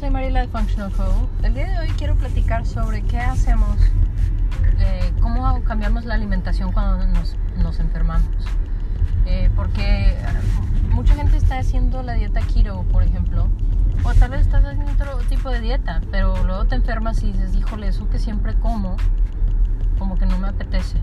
[0.00, 1.28] soy Mariela de Functional Co.
[1.42, 3.76] El día de hoy quiero platicar sobre qué hacemos,
[4.78, 8.30] eh, cómo cambiamos la alimentación cuando nos, nos enfermamos.
[9.26, 10.16] Eh, porque
[10.90, 13.48] mucha gente está haciendo la dieta keto, por ejemplo,
[14.02, 17.54] o tal vez estás haciendo otro tipo de dieta, pero luego te enfermas y dices,
[17.54, 18.96] híjole, eso que siempre como,
[19.98, 20.96] como que no me apetece.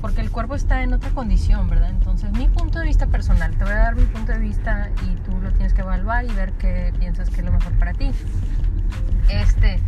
[0.00, 1.90] Porque el cuerpo está en otra condición, ¿verdad?
[1.90, 5.14] Entonces, mi punto de vista personal, te voy a dar mi punto de vista y
[5.28, 8.10] tú lo tienes que evaluar y ver qué piensas que es lo mejor para ti.
[9.28, 9.80] Este,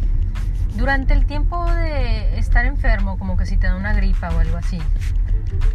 [0.77, 4.57] durante el tiempo de estar enfermo, como que si te da una gripa o algo
[4.57, 4.79] así,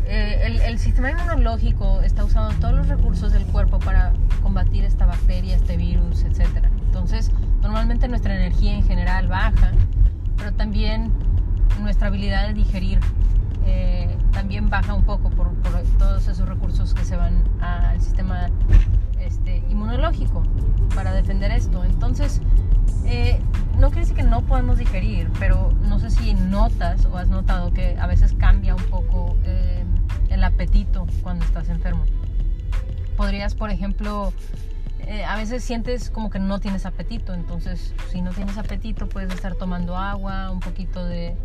[0.06, 5.06] eh, el, el, sistema inmunológico está usando todos los recursos del cuerpo para combatir esta
[5.06, 6.66] bacteria, este virus, etc.
[6.86, 9.72] Entonces, normalmente nuestra energía en general baja,
[10.38, 11.12] pero también
[11.82, 13.00] nuestra habilidad de digerir
[13.66, 18.50] eh, también baja un poco por, por, todos esos recursos que se van al sistema
[19.20, 20.44] este, inmunológico
[20.96, 21.84] para defender esto.
[21.84, 22.42] Entonces,
[23.06, 23.40] eh,
[23.80, 27.72] no quiere decir que no podemos digerir, pero no sé si notas o has notado
[27.72, 29.84] que a veces cambia un poco eh,
[30.30, 32.06] el apetito cuando estás enfermo.
[33.16, 34.34] Podrías, por ejemplo,
[35.00, 39.34] eh, a veces sientes como que no tienes apetito, entonces si no tienes apetito puedes
[39.34, 41.36] estar tomando agua, un poquito de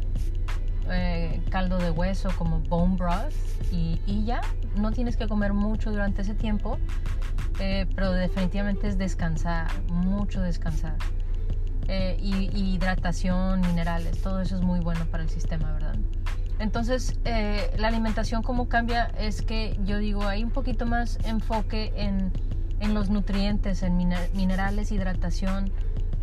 [0.91, 3.33] eh, caldo de hueso como bone broth
[3.71, 4.41] y, y, ya,
[4.77, 6.79] no tienes que comer mucho durante ese tiempo,
[7.61, 10.97] eh, pero definitivamente es descansar, mucho descansar.
[11.89, 15.97] Eh, y, hidratación, minerales, todo eso es muy bueno para el sistema, ¿verdad?
[16.59, 22.31] Entonces, la alimentación como cambia es que yo digo, hay un poquito más enfoque en,
[22.79, 25.73] en los nutrientes, en minerales, hidratación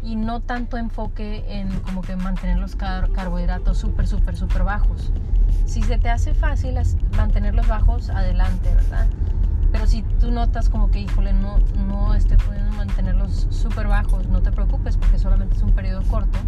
[0.04, 5.12] y no tanto enfoque en como que mantener los car carbohidratos súper, súper, súper bajos.
[5.66, 6.76] Si se te hace fácil
[7.16, 9.08] mantenerlos bajos, adelante, ¿verdad?
[9.72, 14.42] Pero si tú notas como que, híjole, no, no estoy pudiendo mantenerlos súper bajos, no
[14.42, 16.40] te preocupes porque solamente es un periodo corto.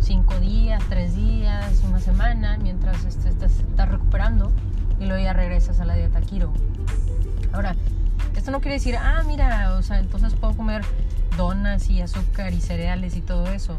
[0.00, 4.50] Cinco días, tres días, una semana, mientras estás, estás recuperando
[4.98, 6.52] y luego ya regresas a la dieta keto.
[7.52, 7.76] Ahora,
[8.34, 10.82] esto no quiere decir, ah, mira, o sea, entonces puedo comer
[11.36, 13.76] donas y azúcar y cereales y todo eso.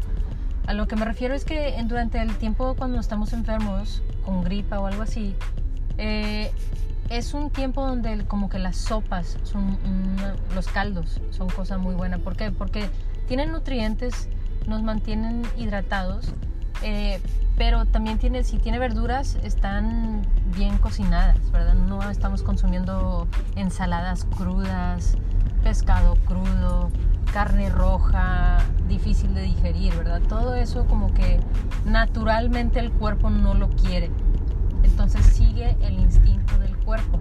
[0.66, 4.80] A lo que me refiero es que durante el tiempo cuando estamos enfermos, con gripa
[4.80, 5.34] o algo así,
[5.98, 6.50] eh,
[7.08, 11.94] es un tiempo donde como que las sopas, son una, los caldos, son cosa muy
[11.94, 12.18] buena.
[12.18, 12.50] ¿Por qué?
[12.50, 12.88] Porque
[13.28, 14.28] tienen nutrientes,
[14.66, 16.32] nos mantienen hidratados,
[16.82, 17.20] eh,
[17.56, 20.22] pero también tiene, si tiene verduras, están
[20.56, 21.74] bien cocinadas, ¿verdad?
[21.74, 23.26] No estamos consumiendo
[23.56, 25.16] ensaladas crudas,
[25.62, 26.90] pescado crudo,
[27.32, 30.20] carne roja, difícil de digerir, ¿verdad?
[30.28, 31.40] Todo eso como que
[31.84, 34.10] naturalmente el cuerpo no lo quiere.
[34.82, 37.18] Entonces sigue el instinto del cuerpo.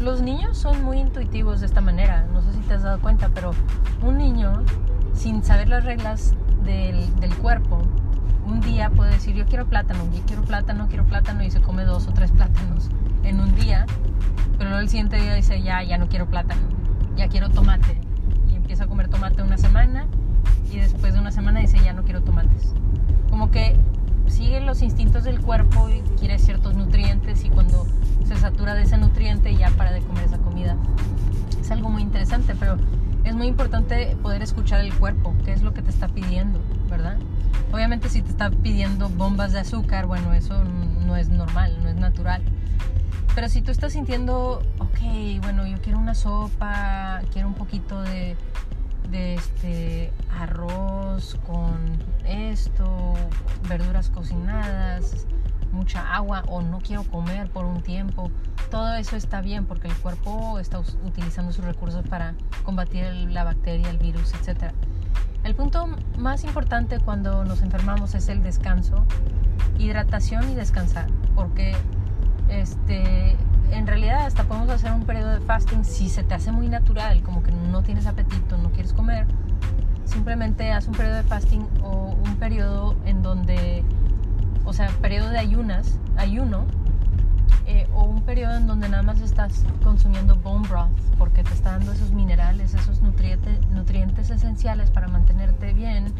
[0.00, 3.30] Los niños son muy intuitivos de esta manera, no sé si te has dado cuenta,
[3.34, 3.50] pero
[4.00, 4.62] un niño
[5.12, 7.82] sin saber las reglas del, del cuerpo,
[8.48, 11.84] un día puede decir yo quiero plátano, yo quiero plátano, quiero plátano y se come
[11.84, 12.88] dos o tres plátanos
[13.22, 13.86] en un día,
[14.56, 16.62] pero luego el siguiente día dice ya, ya no quiero plátano,
[17.16, 18.00] ya quiero tomate
[18.50, 20.06] y empieza a comer tomate una semana
[20.72, 22.74] y después de una semana dice ya no quiero tomates.
[23.30, 23.78] Como que
[24.26, 27.86] sigue los instintos del cuerpo y quiere ciertos nutrientes y cuando
[28.26, 30.76] se satura de ese nutriente ya para de comer esa comida.
[31.60, 32.76] Es algo muy interesante, pero
[33.24, 37.18] es muy importante poder escuchar el cuerpo, qué es lo que te está pidiendo, ¿verdad?
[37.72, 41.96] Obviamente si te está pidiendo bombas de azúcar, bueno, eso no es normal, no es
[41.96, 42.42] natural.
[43.34, 48.36] Pero si tú estás sintiendo, ok, bueno, yo quiero una sopa, quiero un poquito de,
[49.10, 53.14] de este arroz con esto,
[53.68, 55.26] verduras cocinadas,
[55.72, 58.30] mucha agua o no quiero comer por un tiempo,
[58.70, 63.88] todo eso está bien porque el cuerpo está utilizando sus recursos para combatir la bacteria,
[63.90, 64.72] el virus, etc.
[65.48, 65.88] El punto
[66.18, 69.06] más importante cuando nos enfermamos es el descanso,
[69.78, 71.74] hidratación y descansar, porque
[72.50, 73.34] este,
[73.70, 77.22] en realidad hasta podemos hacer un periodo de fasting si se te hace muy natural,
[77.22, 79.26] como que no tienes apetito, no quieres comer,
[80.04, 83.84] simplemente haz un periodo de fasting o un periodo en donde,
[84.66, 86.66] o sea, periodo de ayunas, ayuno,
[87.64, 91.72] eh, o un periodo en donde nada más estás consumiendo bone broth porque te está
[91.72, 92.74] dando esos minerales,
[94.30, 96.12] esenciales para mantenerte bien,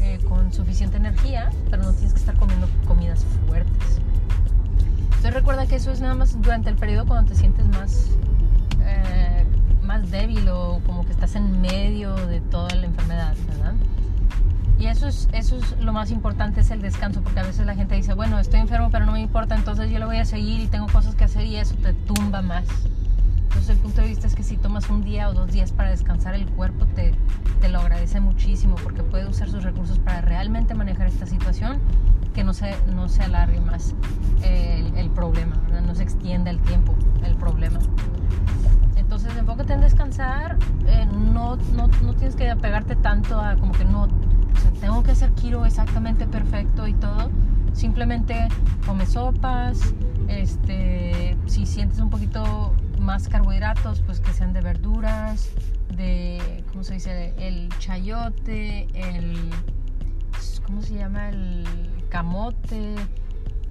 [0.00, 4.00] eh, con suficiente energía, pero no tienes que estar comiendo comidas fuertes.
[5.04, 8.10] Entonces recuerda que eso es nada más durante el periodo cuando te sientes más,
[8.80, 9.44] eh,
[9.82, 13.74] más débil o como que estás en medio de toda la enfermedad, ¿verdad?
[14.78, 17.76] Y eso es, eso es lo más importante, es el descanso, porque a veces la
[17.76, 20.58] gente dice, bueno, estoy enfermo pero no me importa, entonces yo lo voy a seguir
[20.58, 22.64] y tengo cosas que hacer y eso te tumba más.
[23.52, 25.90] Entonces el punto de vista es que si tomas un día o dos días para
[25.90, 27.14] descansar, el cuerpo te,
[27.68, 31.78] lo agradece muchísimo porque puede usar sus recursos para realmente manejar esta situación
[32.32, 33.94] que no se, no se alargue más
[34.42, 35.54] el, el problema,
[35.86, 36.94] no se extienda el tiempo
[37.24, 37.78] el problema.
[38.96, 40.56] Entonces enfócate en descansar,
[40.86, 44.08] eh, no, no, no, tienes que apegarte tanto a como que no,
[44.80, 47.30] tengo que hacer Kiro exactamente perfecto y todo.
[47.74, 48.48] Simplemente
[48.86, 49.94] come sopas,
[50.28, 52.72] este, si sientes un poquito
[53.02, 55.50] más carbohidratos, pues que sean de verduras,
[55.96, 57.34] de, ¿cómo se dice?
[57.38, 59.50] El chayote, el,
[60.64, 61.28] ¿cómo se llama?
[61.28, 61.64] El
[62.08, 62.94] camote,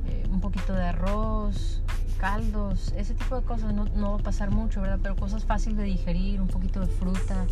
[0.08, 1.82] eh, un poquito de arroz,
[2.20, 5.00] caldos, ese tipo de cosas no, no, va a pasar mucho, ¿verdad?
[5.02, 7.46] Pero cosas fáciles de digerir, un poquito de fruta.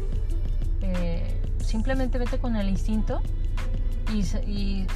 [0.82, 3.22] Eh, simplemente vete con el instinto
[4.14, 4.88] y, y,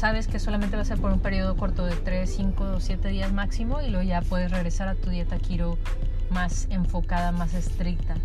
[0.00, 3.34] sabes que solamente va a ser por un periodo corto de 3, 5, 7 días
[3.34, 5.76] máximo y luego ya puedes regresar a tu dieta Kiro
[6.30, 8.16] más enfocada, más estricta,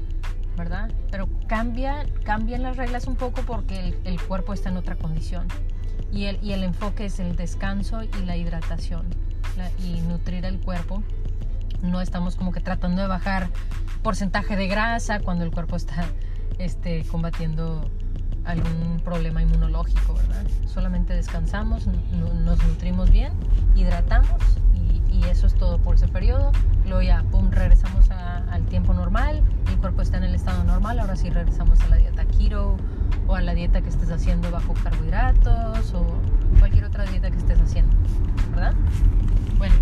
[0.55, 0.89] ¿verdad?
[1.11, 5.49] Pero cambia, cambian las reglas un poco porque el, cuerpo está en otra condición
[6.13, 9.07] y el, y el enfoque es el descanso y la hidratación
[9.83, 11.03] y nutrir el cuerpo.
[11.81, 13.49] No estamos como que tratando de bajar
[14.01, 16.05] porcentaje de grasa cuando el cuerpo está
[16.57, 17.91] este, combatiendo
[18.45, 20.45] algún problema inmunológico, ¿verdad?
[20.65, 23.33] Solamente descansamos, nos nutrimos bien,
[23.75, 24.39] hidratamos
[24.73, 26.51] y, y, eso es todo por ese periodo.
[26.85, 30.99] Luego ya, pum, regresamos a, al tiempo normal, el cuerpo está en el estado normal,
[30.99, 32.77] ahora sí regresamos a la dieta keto
[33.27, 36.05] o a la dieta que estés haciendo bajo carbohidratos o
[36.59, 37.95] cualquier otra dieta que estés haciendo,
[38.51, 38.73] ¿verdad?
[39.57, 39.75] Bueno,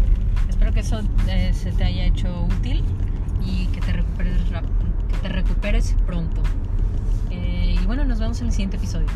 [0.47, 2.83] espero que eso eh, se te haya hecho útil
[3.45, 4.41] y que te recuperes,
[5.09, 6.41] que te recuperes pronto.
[7.63, 9.07] Y bueno, nos vemos en el siguiente episodio.